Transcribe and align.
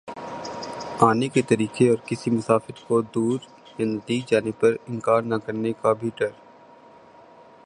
آنے 1.07 1.27
کے 1.27 1.41
طریقے 1.41 1.89
اور 1.89 1.97
کسی 2.05 2.31
مسافر 2.31 2.81
کودور 2.87 3.39
یا 3.79 3.85
نزدیک 3.85 4.27
جانے 4.27 4.51
پر 4.59 4.75
انکار 4.87 5.21
نہ 5.21 5.35
کرنے 5.45 5.73
کا 5.81 5.93
بھی 5.93 6.09
در 6.19 6.31